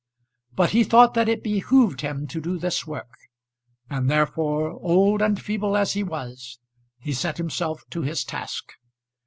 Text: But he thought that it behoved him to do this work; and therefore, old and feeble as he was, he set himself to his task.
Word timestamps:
But 0.55 0.71
he 0.71 0.83
thought 0.83 1.13
that 1.13 1.29
it 1.29 1.43
behoved 1.43 2.01
him 2.01 2.25
to 2.29 2.41
do 2.41 2.57
this 2.57 2.87
work; 2.87 3.13
and 3.87 4.09
therefore, 4.09 4.71
old 4.83 5.21
and 5.21 5.39
feeble 5.39 5.77
as 5.77 5.93
he 5.93 6.01
was, 6.01 6.57
he 6.97 7.13
set 7.13 7.37
himself 7.37 7.83
to 7.91 8.01
his 8.01 8.23
task. 8.23 8.65